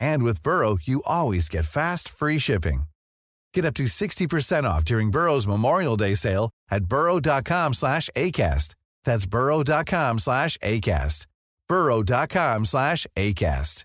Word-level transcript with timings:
And 0.00 0.24
with 0.24 0.42
Burrow, 0.42 0.78
you 0.82 1.02
always 1.06 1.48
get 1.48 1.64
fast, 1.64 2.08
free 2.08 2.38
shipping. 2.38 2.82
Get 3.54 3.64
up 3.64 3.74
to 3.74 3.84
60% 3.84 4.64
off 4.64 4.84
during 4.84 5.10
Burrow's 5.10 5.46
Memorial 5.46 5.96
Day 5.96 6.14
sale 6.14 6.50
at 6.70 6.84
burrow.com 6.84 7.74
slash 7.74 8.10
ACAST. 8.16 8.74
That's 9.04 9.26
burrow.com 9.26 10.18
slash 10.18 10.58
ACAST. 10.58 11.26
burrow.com 11.68 12.64
slash 12.64 13.06
ACAST. 13.16 13.84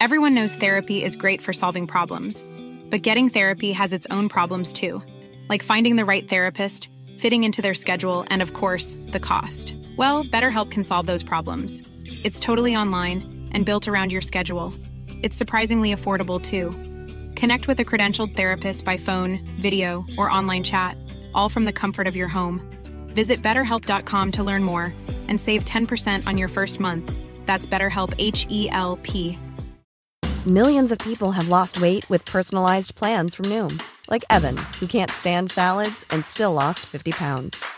Everyone 0.00 0.32
knows 0.34 0.54
therapy 0.54 1.02
is 1.02 1.16
great 1.16 1.42
for 1.42 1.52
solving 1.52 1.88
problems, 1.88 2.44
but 2.88 3.02
getting 3.02 3.30
therapy 3.30 3.72
has 3.72 3.92
its 3.92 4.06
own 4.12 4.28
problems 4.28 4.72
too, 4.72 5.02
like 5.48 5.60
finding 5.60 5.96
the 5.96 6.04
right 6.04 6.28
therapist, 6.28 6.88
fitting 7.16 7.42
into 7.42 7.62
their 7.62 7.74
schedule, 7.74 8.24
and 8.30 8.40
of 8.40 8.54
course, 8.54 8.96
the 9.08 9.18
cost. 9.18 9.74
Well, 9.98 10.22
BetterHelp 10.22 10.70
can 10.70 10.84
solve 10.84 11.06
those 11.06 11.24
problems. 11.24 11.82
It's 12.22 12.38
totally 12.38 12.76
online 12.76 13.48
and 13.50 13.66
built 13.66 13.88
around 13.88 14.12
your 14.12 14.20
schedule. 14.20 14.72
It's 15.24 15.36
surprisingly 15.36 15.92
affordable 15.92 16.40
too. 16.40 16.70
Connect 17.34 17.66
with 17.66 17.80
a 17.80 17.84
credentialed 17.84 18.36
therapist 18.36 18.84
by 18.84 18.96
phone, 18.96 19.40
video, 19.60 20.06
or 20.16 20.30
online 20.30 20.62
chat, 20.62 20.96
all 21.34 21.48
from 21.48 21.64
the 21.64 21.72
comfort 21.72 22.06
of 22.06 22.14
your 22.14 22.28
home. 22.28 22.62
Visit 23.08 23.42
betterhelp.com 23.42 24.30
to 24.32 24.44
learn 24.44 24.62
more 24.62 24.94
and 25.26 25.40
save 25.40 25.64
10% 25.64 26.28
on 26.28 26.38
your 26.38 26.48
first 26.48 26.78
month. 26.78 27.12
That's 27.44 27.66
BetterHelp 27.66 28.14
H 28.18 28.46
E 28.48 28.70
L 28.70 29.00
P. 29.02 29.36
Millions 30.46 30.92
of 30.92 30.98
people 31.00 31.32
have 31.32 31.48
lost 31.48 31.80
weight 31.80 32.08
with 32.08 32.24
personalized 32.24 32.94
plans 32.94 33.34
from 33.34 33.46
Noom, 33.46 33.82
like 34.08 34.24
Evan, 34.30 34.58
who 34.78 34.86
can't 34.86 35.10
stand 35.10 35.50
salads 35.50 36.04
and 36.12 36.24
still 36.24 36.52
lost 36.52 36.80
50 36.86 37.10
pounds. 37.10 37.77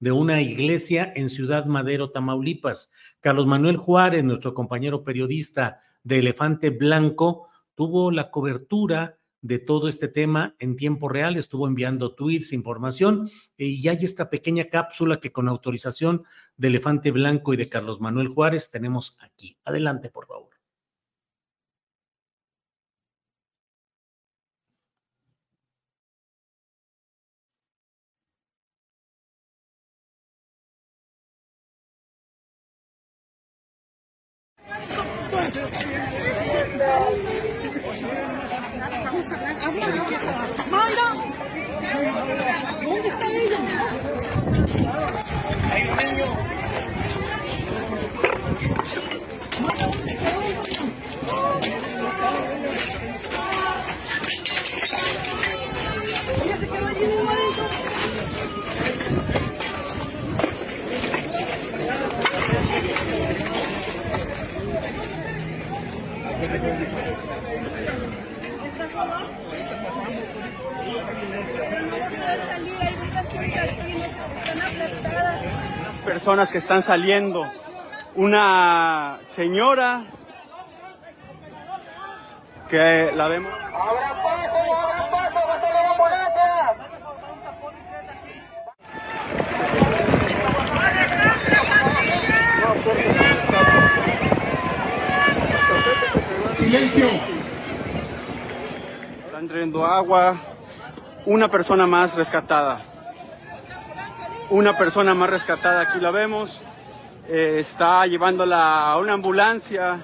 de 0.00 0.12
una 0.12 0.40
iglesia 0.40 1.12
en 1.16 1.28
Ciudad 1.28 1.66
Madero, 1.66 2.10
Tamaulipas. 2.10 2.92
Carlos 3.20 3.46
Manuel 3.46 3.76
Juárez, 3.76 4.24
nuestro 4.24 4.54
compañero 4.54 5.04
periodista 5.04 5.78
de 6.02 6.20
Elefante 6.20 6.70
Blanco, 6.70 7.48
tuvo 7.74 8.10
la 8.10 8.30
cobertura 8.30 9.18
de 9.40 9.58
todo 9.58 9.88
este 9.88 10.08
tema 10.08 10.56
en 10.58 10.74
tiempo 10.76 11.08
real, 11.08 11.36
estuvo 11.36 11.66
enviando 11.68 12.14
tweets, 12.14 12.52
información, 12.52 13.30
y 13.56 13.86
hay 13.86 13.98
esta 14.02 14.30
pequeña 14.30 14.64
cápsula 14.64 15.20
que 15.20 15.30
con 15.30 15.48
autorización 15.48 16.24
de 16.56 16.68
Elefante 16.68 17.12
Blanco 17.12 17.54
y 17.54 17.56
de 17.56 17.68
Carlos 17.68 18.00
Manuel 18.00 18.28
Juárez 18.28 18.70
tenemos 18.70 19.16
aquí. 19.20 19.56
Adelante, 19.64 20.10
por 20.10 20.26
favor. 20.26 20.57
¡Mayra! 40.70 41.08
¿Dónde 42.84 43.08
está 43.08 43.26
ella? 43.26 43.60
Hay 45.72 45.82
un 45.88 46.47
personas 76.08 76.48
que 76.48 76.56
están 76.56 76.82
saliendo. 76.82 77.46
Una 78.14 79.18
señora 79.22 80.04
que 82.70 83.12
la 83.14 83.28
vemos. 83.28 83.52
Silencio. 96.56 97.06
Están 99.26 99.46
trayendo 99.46 99.84
agua. 99.84 100.36
Una 101.26 101.48
persona 101.48 101.86
más 101.86 102.14
rescatada. 102.14 102.80
Una 104.50 104.78
persona 104.78 105.14
más 105.14 105.28
rescatada, 105.28 105.82
aquí 105.82 106.00
la 106.00 106.10
vemos. 106.10 106.62
Eh, 107.28 107.58
está 107.60 108.06
llevándola 108.06 108.92
a 108.92 108.98
una 108.98 109.12
ambulancia. 109.12 109.98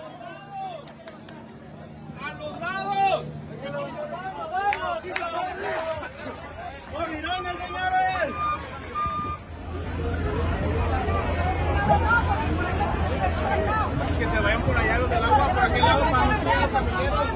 Que 14.19 14.27
se 14.27 14.41
vayan 14.41 14.63
por 14.63 14.77
allá 14.77 14.99
los 14.99 15.11
del 15.11 15.25
agua, 15.25 15.49
por 15.49 15.59
aquel 15.59 15.81
lado, 15.81 16.01
para 16.11 16.69
familiares. 16.69 17.29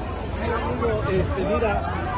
Este, 1.11 1.41
mira. 1.41 2.08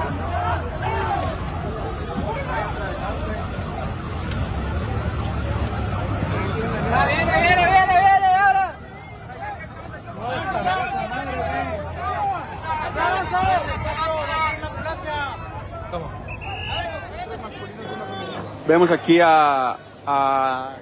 Vemos 18.72 18.90
aquí 18.90 19.20
a, 19.20 19.76
a 20.08 20.76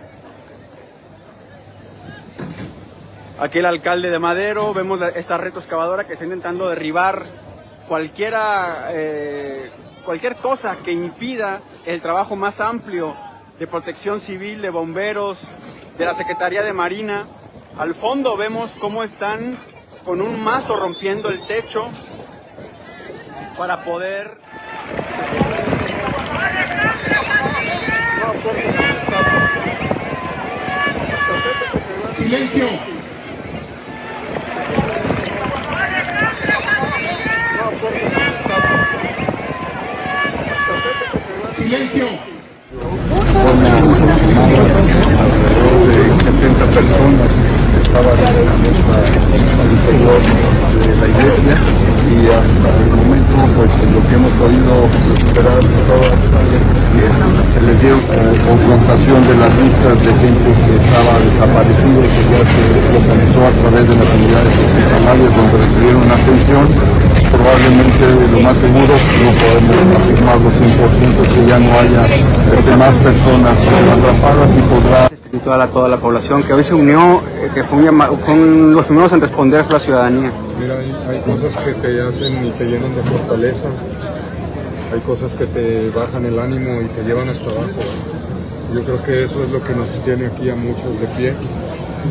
aquí 3.39 3.57
el 3.57 3.65
alcalde 3.65 4.11
de 4.11 4.19
Madero, 4.19 4.75
vemos 4.75 5.01
esta 5.15 5.39
red 5.39 5.57
excavadora 5.57 6.05
que 6.05 6.13
está 6.13 6.23
intentando 6.23 6.69
derribar 6.69 7.25
cualquiera, 7.87 8.89
eh, 8.91 9.71
cualquier 10.05 10.35
cosa 10.35 10.77
que 10.85 10.91
impida 10.91 11.61
el 11.87 11.99
trabajo 11.99 12.35
más 12.35 12.61
amplio 12.61 13.15
de 13.57 13.65
protección 13.65 14.19
civil, 14.19 14.61
de 14.61 14.69
bomberos, 14.69 15.49
de 15.97 16.05
la 16.05 16.13
Secretaría 16.13 16.61
de 16.61 16.73
Marina. 16.73 17.25
Al 17.75 17.95
fondo 17.95 18.37
vemos 18.37 18.69
cómo 18.79 19.01
están 19.01 19.57
con 20.05 20.21
un 20.21 20.39
mazo 20.39 20.77
rompiendo 20.77 21.29
el 21.29 21.43
techo 21.47 21.89
para 23.57 23.83
poder... 23.83 24.37
Silencio. 32.15 32.65
Silencio. 41.55 42.05
alrededor 45.17 45.87
de 45.87 45.95
70 46.23 46.65
personas 46.65 47.31
estaban 47.81 48.19
al 49.59 49.71
interior 49.71 50.21
de 50.79 50.95
la 50.95 51.07
iglesia 51.07 51.55
y 52.09 52.27
hasta 52.27 52.69
el 52.77 52.89
momento 52.93 53.35
pues 53.55 53.71
lo 53.93 53.99
que 54.07 54.13
hemos 54.15 54.33
podido 54.33 54.73
recuperar 55.17 55.59
todas 55.87 56.19
se 57.53 57.61
les 57.61 57.81
dio 57.81 57.95
confrontación 58.47 59.21
de 59.27 59.35
las 59.35 59.51
listas 59.57 59.95
de 59.99 60.11
gente 60.19 60.49
que 60.65 60.73
estaba 60.99 61.19
desaparecido 61.19 62.01
que 62.01 62.21
ya 62.27 62.41
se 62.43 62.63
localizó 62.91 63.39
a 63.47 63.51
través 63.61 63.87
de 63.87 63.95
las 63.95 64.09
unidades 64.19 64.53
hospitalarias 64.59 65.31
donde 65.35 65.55
recibieron 65.63 66.01
una 66.03 66.15
atención 66.19 66.63
probablemente 67.31 68.03
lo 68.33 68.39
más 68.41 68.57
seguro 68.57 68.93
no 68.99 69.31
podemos 69.39 69.95
afirmarlo 69.95 70.49
100% 70.59 71.33
que 71.33 71.41
ya 71.47 71.59
no 71.59 71.71
haya 71.79 72.03
este, 72.51 72.75
más 72.75 72.93
personas 72.97 73.55
atrapadas 73.95 74.49
y 74.51 74.61
podrá 74.67 75.09
y 75.31 75.37
toda 75.37 75.57
la, 75.57 75.67
toda 75.67 75.87
la 75.87 75.97
población 75.97 76.41
que 76.43 76.53
hoy 76.53 76.63
se 76.63 76.73
unió, 76.73 77.21
eh, 77.39 77.51
que 77.53 77.63
fue, 77.63 77.77
un 77.77 77.85
llama- 77.85 78.09
fue 78.25 78.33
un- 78.33 78.73
los 78.73 78.83
primeros 78.85 79.13
en 79.13 79.21
responder 79.21 79.63
fue 79.63 79.73
la 79.73 79.79
ciudadanía. 79.79 80.31
Mira, 80.59 80.73
hay, 80.79 80.91
hay 81.07 81.21
cosas 81.21 81.55
que 81.63 81.71
te 81.73 82.01
hacen 82.01 82.47
y 82.47 82.49
te 82.49 82.65
llenan 82.65 82.95
de 82.95 83.03
fortaleza. 83.03 83.67
Hay 84.91 84.99
cosas 85.01 85.35
que 85.35 85.45
te 85.45 85.91
bajan 85.91 86.25
el 86.25 86.39
ánimo 86.39 86.81
y 86.81 86.85
te 86.85 87.03
llevan 87.03 87.29
hasta 87.29 87.45
abajo. 87.45 87.67
Yo 88.73 88.83
creo 88.83 89.03
que 89.03 89.23
eso 89.23 89.43
es 89.43 89.49
lo 89.49 89.63
que 89.63 89.73
nos 89.73 89.89
tiene 90.05 90.27
aquí 90.27 90.49
a 90.49 90.55
muchos 90.55 90.99
de 90.99 91.07
pie. 91.17 91.33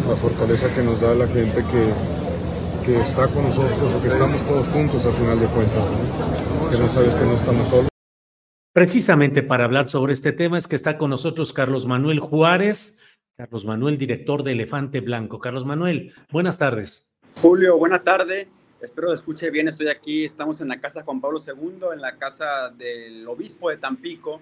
La 0.08 0.16
fortaleza 0.16 0.74
que 0.74 0.82
nos 0.82 1.00
da 1.00 1.14
la 1.14 1.26
gente 1.28 1.64
que, 1.64 2.84
que 2.84 3.00
está 3.00 3.28
con 3.28 3.44
nosotros 3.44 3.92
o 3.92 4.02
que 4.02 4.08
estamos 4.08 4.44
todos 4.46 4.66
juntos 4.68 5.06
a 5.06 5.12
final 5.12 5.38
de 5.38 5.46
cuentas. 5.46 5.84
¿no? 5.84 6.70
Que 6.70 6.78
no 6.78 6.88
sabes 6.88 7.14
que 7.14 7.24
no 7.24 7.34
estamos 7.34 7.68
solos. 7.68 7.88
Precisamente 8.72 9.42
para 9.42 9.64
hablar 9.64 9.88
sobre 9.88 10.12
este 10.12 10.32
tema 10.32 10.58
es 10.58 10.66
que 10.66 10.76
está 10.76 10.98
con 10.98 11.10
nosotros 11.10 11.52
Carlos 11.52 11.86
Manuel 11.86 12.20
Juárez, 12.20 13.00
Carlos 13.36 13.64
Manuel, 13.64 13.96
director 13.96 14.42
de 14.42 14.52
Elefante 14.52 15.00
Blanco. 15.00 15.38
Carlos 15.38 15.64
Manuel, 15.64 16.12
buenas 16.30 16.58
tardes. 16.58 17.16
Julio, 17.40 17.78
buena 17.78 18.02
tarde. 18.02 18.48
Espero 18.80 19.12
escuche 19.12 19.50
bien, 19.50 19.68
estoy 19.68 19.88
aquí, 19.88 20.24
estamos 20.24 20.60
en 20.60 20.68
la 20.68 20.78
casa 20.78 21.02
Juan 21.02 21.20
Pablo 21.20 21.40
II, 21.44 21.86
en 21.92 22.00
la 22.00 22.16
casa 22.16 22.70
del 22.70 23.26
obispo 23.26 23.70
de 23.70 23.76
Tampico, 23.76 24.40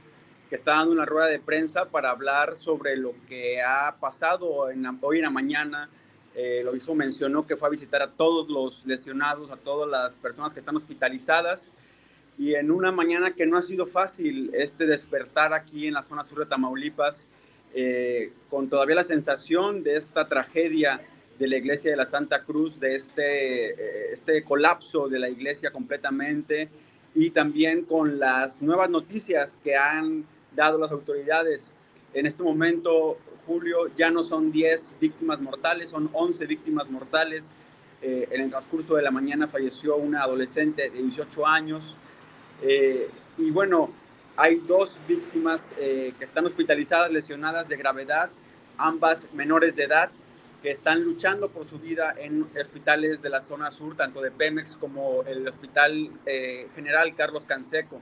que 0.49 0.57
está 0.57 0.73
dando 0.73 0.93
una 0.93 1.05
rueda 1.05 1.29
de 1.29 1.41
prensa 1.41 1.87
para 1.87 2.11
hablar 2.11 2.57
sobre 2.57 2.97
lo 2.97 3.15
que 3.29 3.61
ha 3.63 3.97
pasado 3.99 4.71
en 4.71 4.87
hoy 5.01 5.19
en 5.19 5.25
la 5.25 5.31
mañana. 5.31 5.89
Eh, 6.35 6.59
el 6.61 6.69
obispo 6.69 6.95
mencionó 6.95 7.47
que 7.47 7.57
fue 7.57 7.69
a 7.69 7.71
visitar 7.71 8.03
a 8.03 8.13
todos 8.13 8.49
los 8.49 8.87
lesionados, 8.87 9.51
a 9.51 9.57
todas 9.57 9.89
las 9.89 10.15
personas 10.15 10.53
que 10.53 10.61
están 10.61 10.77
hospitalizadas. 10.77 11.69
Y 12.39 12.55
en 12.55 12.71
una 12.71 12.93
mañana 12.93 13.33
que 13.33 13.47
no 13.47 13.57
ha 13.57 13.63
sido 13.63 13.87
fácil 13.87 14.51
este 14.55 14.87
despertar 14.87 15.53
aquí 15.53 15.87
en 15.87 15.95
la 15.95 16.03
zona 16.03 16.25
sur 16.25 16.39
de 16.39 16.47
Tamaulipas, 16.47 17.27
eh, 17.75 18.33
con 18.49 18.69
todavía 18.69 18.95
la 18.95 19.05
sensación 19.05 19.83
de 19.83 19.97
esta 19.97 20.29
tragedia 20.29 21.01
de 21.39 21.49
la 21.49 21.57
iglesia 21.57 21.91
de 21.91 21.97
la 21.97 22.07
Santa 22.07 22.45
Cruz, 22.45 22.79
de 22.79 22.95
este, 22.95 23.71
eh, 23.71 24.13
este 24.13 24.45
colapso 24.45 25.09
de 25.09 25.19
la 25.19 25.29
iglesia 25.29 25.71
completamente 25.71 26.69
y 27.15 27.31
también 27.31 27.85
con 27.85 28.19
las 28.19 28.61
nuevas 28.63 28.91
noticias 28.91 29.59
que 29.65 29.75
han 29.75 30.25
dado 30.57 30.79
las 30.79 30.91
autoridades. 30.91 31.75
En 32.13 32.27
este 32.27 32.43
momento, 32.43 33.19
Julio, 33.47 33.95
ya 33.97 34.11
no 34.11 34.25
son 34.25 34.51
10 34.51 34.95
víctimas 35.01 35.41
mortales, 35.41 35.91
son 35.91 36.11
11 36.13 36.47
víctimas 36.47 36.91
mortales. 36.91 37.55
Eh, 38.03 38.29
en 38.31 38.41
el 38.43 38.51
transcurso 38.51 38.97
de 38.97 39.03
la 39.03 39.11
mañana 39.11 39.47
falleció 39.47 39.97
una 39.97 40.23
adolescente 40.23 40.91
de 40.91 41.03
18 41.03 41.47
años. 41.47 41.97
Eh, 42.63 43.09
y 43.39 43.51
bueno, 43.51 43.91
hay 44.37 44.57
dos 44.57 44.97
víctimas 45.09 45.73
eh, 45.79 46.13
que 46.19 46.25
están 46.25 46.45
hospitalizadas, 46.47 47.11
lesionadas 47.11 47.69
de 47.69 47.77
gravedad, 47.77 48.31
ambas 48.77 49.33
menores 49.33 49.77
de 49.77 49.85
edad, 49.85 50.11
que 50.63 50.71
están 50.71 51.03
luchando 51.05 51.49
por 51.49 51.65
su 51.65 51.79
vida 51.79 52.15
en 52.19 52.47
hospitales 52.61 53.23
de 53.23 53.31
la 53.31 53.41
zona 53.41 53.71
sur, 53.71 53.97
tanto 53.97 54.21
de 54.21 54.31
Pemex 54.31 54.77
como 54.77 55.23
el 55.23 55.47
Hospital 55.49 56.11
eh, 56.27 56.69
General 56.75 57.15
Carlos 57.15 57.45
Canseco. 57.45 58.01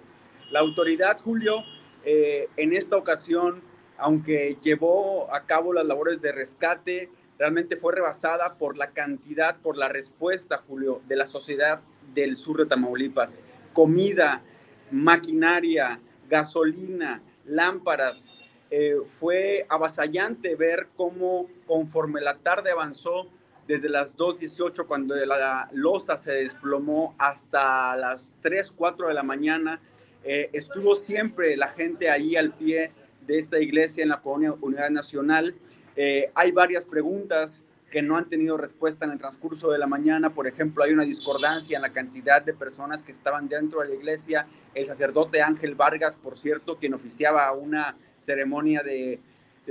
La 0.51 0.61
autoridad, 0.61 1.21
Julio, 1.21 1.65
eh, 2.05 2.49
en 2.57 2.73
esta 2.73 2.97
ocasión, 2.97 3.63
aunque 3.99 4.57
llevó 4.63 5.33
a 5.35 5.47
cabo 5.47 5.73
las 5.73 5.87
labores 5.87 6.21
de 6.21 6.33
rescate, 6.33 7.11
realmente 7.39 7.77
fue 7.77 7.95
rebasada 7.95 8.57
por 8.59 8.77
la 8.77 8.91
cantidad, 8.91 9.57
por 9.57 9.77
la 9.77 9.89
respuesta, 9.89 10.63
Julio, 10.67 11.01
de 11.07 11.17
la 11.17 11.27
sociedad 11.27 11.81
del 12.15 12.37
sur 12.37 12.59
de 12.59 12.67
Tamaulipas. 12.67 13.45
Comida, 13.73 14.43
maquinaria, 14.91 16.01
gasolina, 16.29 17.23
lámparas. 17.45 18.33
Eh, 18.71 18.97
fue 19.19 19.67
avasallante 19.69 20.57
ver 20.57 20.89
cómo 20.97 21.49
conforme 21.67 22.21
la 22.21 22.37
tarde 22.39 22.71
avanzó, 22.71 23.29
desde 23.67 23.89
las 23.89 24.15
2.18 24.17 24.87
cuando 24.87 25.15
la 25.15 25.69
losa 25.73 26.19
se 26.19 26.33
desplomó 26.33 27.15
hasta 27.19 27.97
las 27.97 28.33
3, 28.43 28.73
4 28.73 29.09
de 29.09 29.15
la 29.15 29.23
mañana, 29.23 29.81
eh, 30.25 30.49
estuvo 30.53 30.97
siempre 30.97 31.57
la 31.57 31.69
gente 31.69 32.09
ahí 32.09 32.35
al 32.37 32.53
pie 32.53 32.91
de 33.27 33.39
esta 33.39 33.61
iglesia 33.61 34.03
en 34.03 34.09
la 34.09 34.21
colonia 34.21 34.55
Unidad 34.61 34.91
Nacional. 34.91 35.55
Eh, 35.97 36.31
hay 36.35 36.51
varias 36.51 36.85
preguntas 36.85 37.63
que 37.91 38.03
no 38.03 38.17
han 38.17 38.29
tenido 38.29 38.57
respuesta 38.57 39.05
en 39.05 39.13
el 39.13 39.19
transcurso 39.19 39.71
de 39.71 39.79
la 39.79 39.87
mañana. 39.87 40.31
Por 40.31 40.47
ejemplo, 40.47 40.83
hay 40.83 40.93
una 40.93 41.05
discordancia 41.05 41.77
en 41.77 41.83
la 41.83 41.93
cantidad 41.93 42.43
de 42.43 42.55
personas 42.55 43.03
que 43.03 43.13
estaban 43.13 43.49
dentro 43.49 43.81
de 43.81 43.89
la 43.89 43.95
iglesia. 43.95 44.47
El 44.75 44.87
sacerdote 44.87 45.43
Ángel 45.43 45.75
Vargas, 45.75 46.17
por 46.17 46.39
cierto, 46.39 46.79
quien 46.79 46.95
oficiaba 46.95 47.53
una 47.53 47.97
ceremonia 48.19 48.83
de 48.83 49.21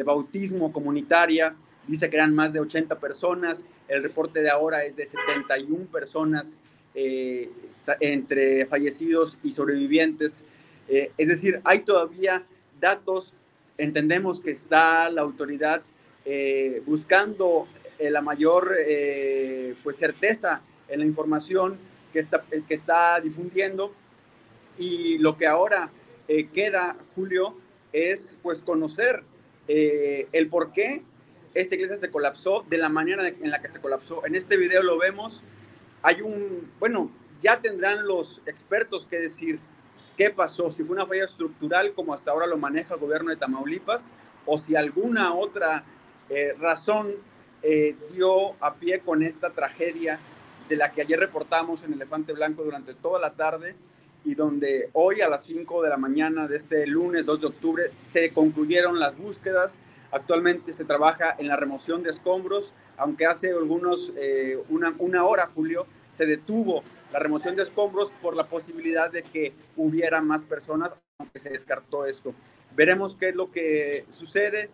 bautismo 0.06 0.72
comunitaria, 0.72 1.56
dice 1.88 2.10
que 2.10 2.16
eran 2.16 2.34
más 2.34 2.54
de 2.54 2.60
80 2.60 3.00
personas. 3.00 3.68
El 3.88 4.04
reporte 4.04 4.42
de 4.42 4.50
ahora 4.50 4.86
es 4.86 4.96
de 4.96 5.06
71 5.06 5.86
personas 5.88 6.60
eh, 6.96 7.50
entre 8.00 8.66
fallecidos 8.66 9.38
y 9.44 9.52
sobrevivientes. 9.52 10.44
Eh, 10.88 11.12
es 11.18 11.28
decir, 11.28 11.60
hay 11.64 11.80
todavía 11.80 12.44
datos. 12.80 13.34
Entendemos 13.78 14.40
que 14.40 14.52
está 14.52 15.10
la 15.10 15.22
autoridad 15.22 15.82
eh, 16.26 16.82
buscando 16.86 17.68
la 18.00 18.22
mayor 18.22 18.76
pues 19.82 19.98
certeza 19.98 20.62
en 20.90 21.00
la 21.00 21.06
información 21.06 21.78
que 22.12 22.20
está, 22.20 22.44
que 22.68 22.74
está 22.74 23.22
difundiendo 23.22 23.94
y 24.78 25.20
lo 25.20 25.38
que 25.38 25.48
ahora 25.48 25.90
queda, 26.54 26.98
Julio, 27.16 27.56
es 27.94 28.38
pues 28.42 28.62
conocer 28.62 29.24
el 29.68 30.48
por 30.50 30.74
qué 30.74 31.02
esta 31.54 31.76
iglesia 31.76 31.98
se 31.98 32.12
colapsó 32.12 32.66
de 32.70 32.78
la 32.78 32.90
manera 32.90 33.28
en 33.28 33.52
la 33.52 33.62
que 33.62 33.70
se 33.70 33.80
colapsó. 33.80 34.26
En 34.26 34.36
este 34.36 34.58
video 34.58 34.84
lo 34.84 34.98
vemos, 34.98 35.44
hay 36.04 36.22
un, 36.22 36.70
bueno, 36.80 37.10
ya 37.42 37.60
tendrán 37.60 38.06
los 38.06 38.42
expertos 38.46 39.06
que 39.06 39.20
decir 39.20 39.60
qué 40.18 40.30
pasó, 40.30 40.72
si 40.72 40.84
fue 40.84 40.96
una 40.96 41.08
falla 41.08 41.26
estructural 41.26 41.94
como 41.94 42.14
hasta 42.14 42.32
ahora 42.32 42.46
lo 42.46 42.58
maneja 42.58 42.94
el 42.94 43.00
gobierno 43.00 43.32
de 43.32 43.38
Tamaulipas 43.38 44.12
o 44.46 44.58
si 44.58 44.76
alguna 44.76 45.34
otra 45.34 45.84
eh, 46.30 46.54
razón 46.60 47.14
eh, 47.64 47.96
dio 48.12 48.54
a 48.62 48.76
pie 48.76 49.00
con 49.00 49.24
esta 49.24 49.52
tragedia 49.52 50.20
de 50.70 50.76
la 50.76 50.92
que 50.92 51.02
ayer 51.02 51.20
reportamos 51.20 51.84
en 51.84 51.94
Elefante 51.94 52.34
Blanco 52.34 52.64
durante 52.64 52.94
toda 52.94 53.20
la 53.20 53.34
tarde 53.34 53.76
y 54.26 54.36
donde 54.36 54.90
hoy 54.94 55.22
a 55.22 55.30
las 55.30 55.44
5 55.44 55.82
de 55.84 55.90
la 55.90 55.98
mañana 55.98 56.48
de 56.48 56.58
este 56.58 56.86
lunes 56.88 57.26
2 57.26 57.42
de 57.42 57.48
octubre 57.48 57.92
se 57.98 58.32
concluyeron 58.32 59.00
las 59.00 59.18
búsquedas. 59.18 59.78
Actualmente 60.12 60.72
se 60.72 60.86
trabaja 60.86 61.36
en 61.38 61.48
la 61.48 61.56
remoción 61.56 62.04
de 62.04 62.12
escombros, 62.12 62.74
aunque 62.98 63.26
hace 63.26 63.50
algunos, 63.52 64.12
eh, 64.18 64.58
una, 64.70 64.94
una 65.00 65.26
hora, 65.26 65.50
Julio, 65.54 65.86
se 66.12 66.26
detuvo 66.26 66.84
la 67.12 67.20
remoción 67.20 67.56
de 67.56 67.64
escombros 67.64 68.12
por 68.22 68.36
la 68.36 68.48
posibilidad 68.48 69.12
de 69.12 69.24
que 69.24 69.54
hubiera 69.76 70.22
más 70.22 70.44
personas, 70.44 70.92
aunque 71.18 71.40
se 71.40 71.50
descartó 71.50 72.06
esto. 72.06 72.34
Veremos 72.76 73.16
qué 73.16 73.30
es 73.30 73.36
lo 73.36 73.52
que 73.52 74.06
sucede. 74.12 74.70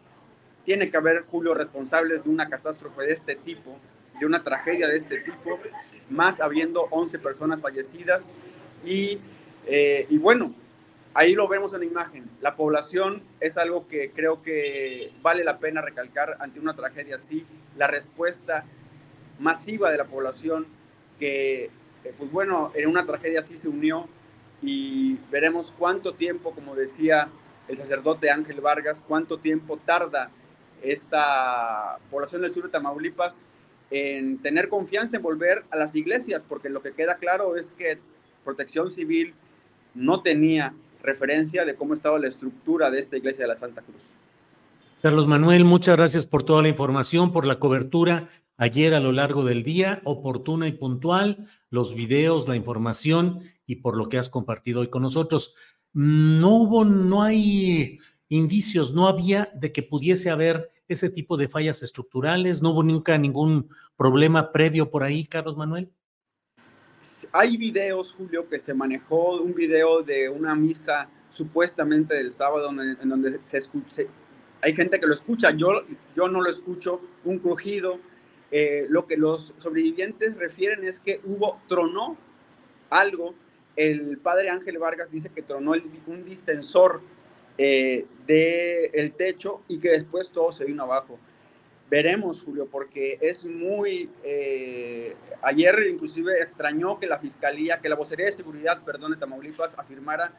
Tiene 0.63 0.89
que 0.89 0.97
haber, 0.97 1.25
Julio, 1.25 1.53
responsables 1.53 2.23
de 2.23 2.29
una 2.29 2.49
catástrofe 2.49 3.03
de 3.03 3.13
este 3.13 3.35
tipo, 3.35 3.77
de 4.19 4.25
una 4.25 4.43
tragedia 4.43 4.88
de 4.88 4.97
este 4.97 5.19
tipo, 5.19 5.59
más 6.09 6.39
habiendo 6.39 6.88
11 6.91 7.19
personas 7.19 7.61
fallecidas. 7.61 8.33
Y, 8.85 9.19
eh, 9.65 10.05
y 10.09 10.17
bueno, 10.17 10.53
ahí 11.19 11.35
lo 11.35 11.49
vemos 11.49 11.73
en 11.73 11.81
la 11.81 11.85
imagen. 11.85 12.29
La 12.39 12.55
población 12.55 13.21
es 13.41 13.57
algo 13.57 13.89
que 13.89 14.11
creo 14.11 14.41
que 14.41 15.11
vale 15.21 15.43
la 15.43 15.59
pena 15.59 15.81
recalcar 15.81 16.38
ante 16.39 16.61
una 16.61 16.77
tragedia 16.77 17.17
así. 17.17 17.45
La 17.75 17.88
respuesta 17.88 18.63
masiva 19.38 19.91
de 19.91 19.97
la 19.97 20.05
población 20.05 20.65
que, 21.19 21.65
eh, 22.05 22.13
pues 22.17 22.31
bueno, 22.31 22.71
en 22.73 22.88
una 22.88 23.05
tragedia 23.05 23.41
así 23.41 23.57
se 23.57 23.67
unió 23.67 24.07
y 24.61 25.17
veremos 25.29 25.73
cuánto 25.77 26.13
tiempo, 26.13 26.55
como 26.55 26.73
decía 26.73 27.27
el 27.67 27.75
sacerdote 27.75 28.31
Ángel 28.31 28.61
Vargas, 28.61 29.03
cuánto 29.05 29.39
tiempo 29.39 29.75
tarda 29.75 30.31
esta 30.81 31.97
población 32.09 32.43
del 32.43 32.53
sur 32.53 32.63
de 32.63 32.69
Tamaulipas 32.69 33.43
en 33.91 34.38
tener 34.38 34.69
confianza 34.69 35.17
en 35.17 35.23
volver 35.23 35.65
a 35.69 35.75
las 35.75 35.93
iglesias, 35.97 36.45
porque 36.47 36.69
lo 36.69 36.81
que 36.81 36.93
queda 36.93 37.15
claro 37.15 37.57
es 37.57 37.71
que 37.71 37.99
Protección 38.45 38.93
Civil 38.93 39.33
no 39.93 40.21
tenía 40.21 40.73
referencia 41.01 41.65
de 41.65 41.75
cómo 41.75 41.94
estaba 41.94 42.20
la 42.20 42.27
estructura 42.27 42.91
de 42.91 43.00
esta 43.00 43.18
iglesia 43.18 43.44
de 43.44 43.50
la 43.50 43.56
Santa 43.56 43.82
Cruz. 43.82 43.98
Carlos 45.01 45.27
Manuel, 45.27 45.63
muchas 45.63 45.96
gracias 45.96 46.25
por 46.25 46.44
toda 46.44 46.62
la 46.62 46.68
información, 46.68 47.32
por 47.32 47.46
la 47.46 47.60
cobertura 47.60 48.27
ayer 48.60 48.94
a 48.94 49.00
lo 49.00 49.13
largo 49.13 49.46
del 49.46 49.63
día, 49.63 50.01
oportuna 50.03 50.68
y 50.68 50.74
puntual, 50.74 51.48
los 51.70 51.96
videos, 51.96 52.48
la 52.48 52.58
información 52.58 53.39
y 53.65 53.77
por 53.77 53.96
lo 53.96 54.10
que 54.10 54.18
has 54.18 54.29
compartido 54.29 54.82
hoy 54.82 54.89
con 54.89 55.01
nosotros. 55.01 55.56
No 55.94 56.56
hubo, 56.56 56.84
no 56.84 57.24
hay 57.24 58.00
indicios, 58.27 58.94
no 58.94 59.08
había 59.08 59.50
de 59.56 59.72
que 59.72 59.82
pudiese 59.82 60.29
haber 60.29 60.70
ese 60.89 61.10
tipo 61.10 61.38
de 61.38 61.48
fallas 61.48 61.82
estructurales, 61.82 62.62
no 62.62 62.72
hubo 62.72 62.84
nunca 62.84 63.18
ningún 63.18 63.70
problema 63.96 64.51
previo 64.51 64.91
por 64.91 65.03
ahí, 65.03 65.25
Carlos 65.25 65.56
Manuel. 65.56 65.89
Hay 67.32 67.58
videos, 67.58 68.13
Julio, 68.18 68.48
que 68.48 68.60
se 68.60 68.74
manejó, 68.74 69.42
un 69.42 69.54
video 69.54 70.04
de 70.04 70.30
una 70.30 70.56
misa 70.56 71.10
supuestamente 71.30 72.16
del 72.16 72.32
sábado 72.32 72.70
en 72.70 73.10
donde 73.10 73.39
se 73.42 73.58
escucha, 73.58 74.04
hay 74.62 74.75
gente 74.75 75.00
que 75.00 75.08
lo 75.08 75.13
escucha, 75.13 75.51
yo, 75.51 75.84
yo 76.16 76.28
no 76.28 76.42
lo 76.42 76.50
escucho, 76.50 77.01
un 77.24 77.39
crujido. 77.39 78.00
Eh, 78.51 78.88
lo 78.89 79.06
que 79.06 79.16
los 79.16 79.54
sobrevivientes 79.60 80.36
refieren 80.36 80.84
es 80.84 81.00
que 81.00 81.22
hubo, 81.24 81.62
tronó 81.68 82.18
algo. 82.89 83.36
El 83.75 84.18
padre 84.18 84.50
Ángel 84.50 84.78
Vargas 84.78 85.12
dice 85.12 85.30
que 85.30 85.42
tronó 85.42 85.74
un 86.08 86.25
distensor 86.25 87.01
eh, 87.58 88.06
del 88.28 89.13
techo 89.13 89.62
y 89.68 89.80
que 89.80 89.89
después 89.89 90.30
todo 90.30 90.51
se 90.51 90.66
vino 90.66 90.84
abajo. 90.84 91.20
Veremos, 91.89 92.41
Julio, 92.41 92.67
porque 92.69 93.17
es 93.19 93.46
muy... 93.46 94.10
Eh, 94.24 95.15
ayer 95.41 95.88
inclusive 95.91 96.39
extrañó 96.41 97.00
que 97.00 97.08
la 97.08 97.17
Fiscalía, 97.17 97.79
que 97.79 97.89
la 97.89 97.96
Vocería 97.96 98.27
de 98.27 98.31
Seguridad, 98.31 98.84
perdón, 98.84 99.12
de 99.12 99.17
Tamaulipas, 99.17 99.77
afirmara 99.77 100.31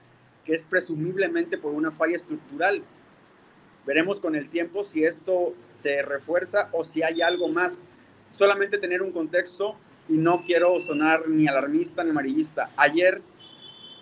que 0.45 0.55
es 0.55 0.65
presumiblemente 0.65 1.59
por 1.59 1.73
una 1.73 1.91
falla 1.91 2.17
estructural. 2.17 2.83
Veremos 3.85 4.21
con 4.21 4.37
el 4.37 4.49
tiempo 4.49 4.85
si 4.85 5.05
esto 5.05 5.55
se 5.59 6.03
refuerza 6.03 6.69
o 6.73 6.85
si 6.85 7.03
hay 7.03 7.21
algo 7.21 7.49
más. 7.49 7.83
Solamente 8.31 8.79
tener 8.79 9.03
un 9.03 9.11
contexto 9.11 9.77
y 10.09 10.15
no 10.15 10.45
quiero 10.45 10.79
sonar 10.81 11.29
ni 11.29 11.49
alarmista 11.49 12.05
ni 12.05 12.11
amarillista. 12.11 12.71
Ayer 12.77 13.23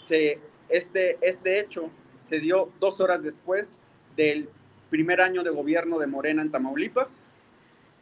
se, 0.06 0.38
este, 0.68 1.16
este 1.22 1.60
hecho 1.60 1.90
se 2.18 2.40
dio 2.40 2.70
dos 2.80 3.00
horas 3.00 3.22
después 3.22 3.78
del 4.16 4.48
primer 4.90 5.20
año 5.20 5.42
de 5.42 5.50
gobierno 5.50 5.98
de 5.98 6.06
Morena 6.06 6.42
en 6.42 6.50
Tamaulipas. 6.50 7.27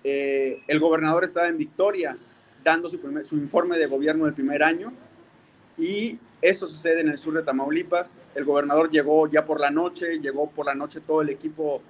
Eh, 0.04 0.62
el 0.66 0.80
gobernador 0.80 1.24
estaba 1.24 1.48
en 1.48 1.58
Victoria 1.58 2.16
dando 2.62 2.88
su, 2.88 2.96
informe 3.36 3.78
de 3.78 3.86
gobierno 3.86 4.24
del 4.24 4.34
primer 4.34 4.62
año 4.62 4.92
y 5.78 6.18
esto 6.42 6.66
sucede 6.66 7.00
en 7.00 7.08
el 7.08 7.18
sur 7.18 7.34
de 7.34 7.42
Tamaulipas. 7.42 8.24
El 8.34 8.44
gobernador 8.44 8.90
llegó 8.90 9.28
ya 9.28 9.44
por 9.44 9.60
la 9.60 9.70
noche, 9.70 10.20
llegó 10.20 10.50
por 10.50 10.66
la 10.66 10.74
noche 10.74 11.00
todo 11.00 11.22
el 11.22 11.30
equipo 11.30 11.82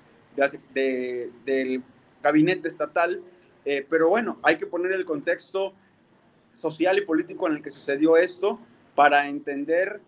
de, 0.75 1.31
del 1.45 1.83
gabinete 2.23 2.69
estatal, 2.69 3.23
eh, 3.65 3.87
pero 3.89 4.09
bueno, 4.09 4.39
hay 4.43 4.57
que 4.57 4.67
poner 4.67 4.93
el 4.93 5.05
contexto 5.05 5.75
social 6.53 6.99
y 6.99 7.03
político 7.03 7.47
en 7.47 7.55
el 7.55 7.63
que 7.63 7.71
sucedió 7.71 8.17
esto 8.17 8.59
para 8.95 9.29
entender 9.29 10.01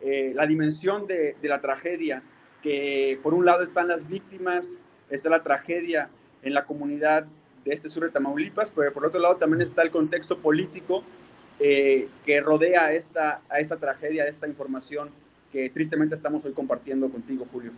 eh, 0.00 0.32
la 0.34 0.46
dimensión 0.46 1.06
de, 1.06 1.36
la 1.42 1.60
tragedia, 1.60 2.22
que 2.62 3.18
por 3.22 3.34
un 3.34 3.44
lado 3.44 3.62
están 3.62 3.88
las 3.88 4.06
víctimas, 4.06 4.80
está 5.10 5.30
la 5.30 5.42
tragedia 5.42 6.10
en 6.42 6.54
la 6.54 6.64
comunidad 6.64 7.26
de 7.66 7.74
este 7.74 7.88
sur 7.88 8.04
de 8.04 8.10
Tamaulipas, 8.10 8.72
pero 8.74 8.92
por 8.92 9.04
otro 9.04 9.20
lado 9.20 9.36
también 9.36 9.60
está 9.60 9.82
el 9.82 9.90
contexto 9.90 10.38
político 10.38 11.02
eh, 11.58 12.08
que 12.24 12.40
rodea 12.40 12.92
esta, 12.92 13.42
a 13.50 13.58
esta 13.58 13.76
tragedia, 13.76 14.22
a 14.22 14.28
esta 14.28 14.46
información 14.46 15.10
que 15.52 15.68
tristemente 15.70 16.14
estamos 16.14 16.44
hoy 16.44 16.52
compartiendo 16.52 17.10
contigo, 17.10 17.46
Julio. 17.52 17.72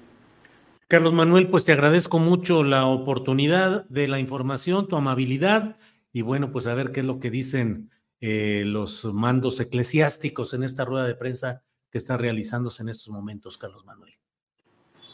Carlos 0.88 1.12
Manuel, 1.12 1.48
pues 1.48 1.64
te 1.64 1.72
agradezco 1.72 2.18
mucho 2.18 2.62
la 2.64 2.86
oportunidad 2.86 3.86
de 3.88 4.08
la 4.08 4.18
información, 4.18 4.88
tu 4.88 4.96
amabilidad 4.96 5.76
y 6.12 6.22
bueno, 6.22 6.52
pues 6.52 6.66
a 6.66 6.74
ver 6.74 6.92
qué 6.92 7.00
es 7.00 7.06
lo 7.06 7.18
que 7.18 7.30
dicen 7.30 7.90
eh, 8.20 8.64
los 8.66 9.04
mandos 9.06 9.60
eclesiásticos 9.60 10.54
en 10.54 10.64
esta 10.64 10.84
rueda 10.84 11.06
de 11.06 11.14
prensa 11.14 11.62
que 11.90 11.98
está 11.98 12.16
realizándose 12.16 12.82
en 12.82 12.90
estos 12.90 13.08
momentos, 13.08 13.56
Carlos 13.56 13.84
Manuel. 13.84 14.12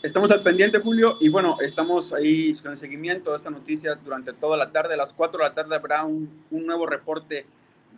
Estamos 0.04 0.30
al 0.30 0.42
pendiente, 0.42 0.80
Julio, 0.80 1.16
y 1.18 1.30
bueno, 1.30 1.56
estamos 1.62 2.12
ahí 2.12 2.52
con 2.62 2.73
el 2.73 2.76
seguimiento 2.76 3.30
de 3.30 3.38
esta 3.38 3.49
noticia 3.49 3.94
durante 3.94 4.34
toda 4.34 4.58
la 4.58 4.70
tarde. 4.70 4.92
A 4.92 4.96
las 4.99 5.14
4 5.14 5.38
de 5.38 5.49
la 5.49 5.54
tarde 5.54 5.75
habrá 5.75 6.04
un, 6.04 6.44
un 6.50 6.66
nuevo 6.66 6.84
reporte 6.84 7.46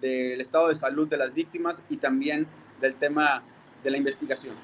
del 0.01 0.41
estado 0.41 0.69
de 0.69 0.77
salud 0.77 1.09
de 1.09 1.17
las 1.17 1.35
víctimas 1.35 1.85
y 1.91 1.97
también 1.97 2.47
del 2.81 2.95
tema 2.95 3.43
de 3.83 3.91
la 3.91 3.97
investigación. 3.97 4.55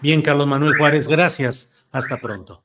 Bien, 0.00 0.22
Carlos 0.22 0.46
Manuel 0.46 0.78
Juárez, 0.78 1.08
gracias. 1.08 1.76
Hasta 1.92 2.16
pronto. 2.16 2.64